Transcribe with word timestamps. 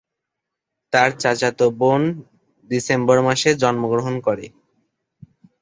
তার 0.93 1.09
চাচাতো 1.19 1.65
বোন 1.79 2.01
ডিসেম্বর 2.69 3.17
মাসে 3.27 3.49
জন্মগ্রহণ 3.61 4.15
করে। 4.27 4.45